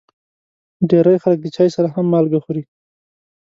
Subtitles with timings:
[0.89, 2.63] ډېری خلک د چای سره هم مالګه خوري.